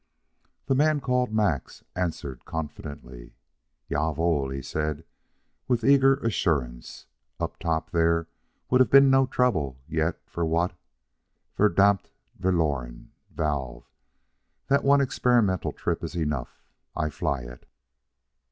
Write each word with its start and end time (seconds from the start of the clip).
The 0.65 0.73
man 0.73 0.99
called 0.99 1.31
Max 1.31 1.83
answered 1.95 2.43
confidently. 2.43 3.35
"Ja 3.87 4.09
wohl!" 4.09 4.49
he 4.49 4.59
said 4.63 5.03
with 5.67 5.83
eager 5.83 6.15
assurance. 6.15 7.05
"Up 7.39 7.59
top 7.59 7.91
there 7.91 8.25
would 8.71 8.81
have 8.81 8.89
been 8.89 9.11
no 9.11 9.27
trouble 9.27 9.77
yet 9.87 10.19
for 10.27 10.43
that 10.43 10.73
verdammt, 11.55 12.09
verloren 12.39 13.09
valve. 13.29 13.85
That 14.69 14.83
one 14.83 15.01
experimental 15.01 15.71
trip 15.71 16.03
is 16.03 16.15
enough 16.15 16.63
I 16.95 17.11
fly 17.11 17.41
it!" 17.41 17.67